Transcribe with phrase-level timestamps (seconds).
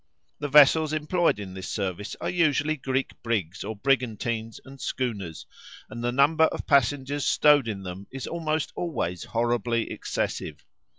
[0.39, 5.45] The vessels employed in this service are usually Greek brigs or brigantines and schooners,
[5.91, 10.65] and the number of passengers stowed in them is almost always horribly excessive.